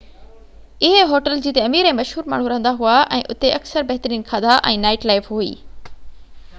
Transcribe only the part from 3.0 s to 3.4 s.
۽